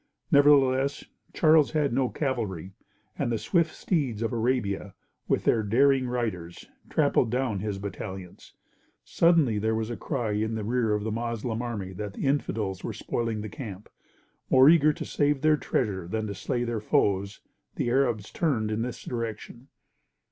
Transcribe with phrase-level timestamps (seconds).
[0.31, 2.71] Nevertheless, Charles had no cavalry;
[3.19, 4.95] and the swift steeds of Arabia,
[5.27, 8.53] with their daring riders, trampled down his battalions.
[9.03, 12.83] Suddenly there was a cry in the rear of the Moslem army that the infidels
[12.83, 13.89] were spoiling the camp.
[14.49, 17.39] More eager to save their treasure than to slay their foes,
[17.75, 19.67] the Arabs turned in this direction.